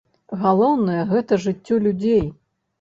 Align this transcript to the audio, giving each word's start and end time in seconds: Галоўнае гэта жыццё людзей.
Галоўнае 0.45 1.03
гэта 1.13 1.41
жыццё 1.45 1.81
людзей. 1.87 2.23